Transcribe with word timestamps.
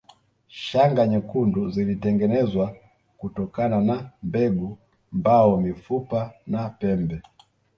Shanga 0.47 1.07
nyekundu 1.07 1.69
zilitengenezwa 1.69 2.75
kutokana 3.17 3.81
na 3.81 4.09
mbegu 4.23 4.77
mbao 5.13 5.57
mifupa 5.61 6.33
na 6.47 6.69
pembe 6.69 7.21